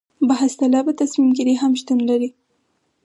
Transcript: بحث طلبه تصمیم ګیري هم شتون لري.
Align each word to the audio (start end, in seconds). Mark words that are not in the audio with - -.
بحث 0.29 0.51
طلبه 0.61 0.91
تصمیم 1.01 1.29
ګیري 1.37 1.55
هم 1.61 1.71
شتون 1.79 1.99
لري. 2.09 2.29